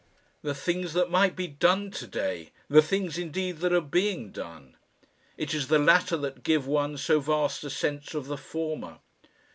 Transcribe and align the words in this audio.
The 0.41 0.55
things 0.55 0.93
that 0.93 1.11
might 1.11 1.35
be 1.35 1.45
done 1.45 1.91
to 1.91 2.07
day! 2.07 2.49
The 2.69 2.81
things 2.81 3.19
indeed 3.19 3.59
that 3.59 3.71
are 3.71 3.79
being 3.81 4.31
done! 4.31 4.75
It 5.37 5.53
is 5.53 5.67
the 5.67 5.77
latter 5.77 6.17
that 6.17 6.41
give 6.41 6.65
one 6.65 6.97
so 6.97 7.19
vast 7.19 7.63
a 7.63 7.69
sense 7.69 8.15
of 8.15 8.25
the 8.25 8.35
former. 8.37 8.97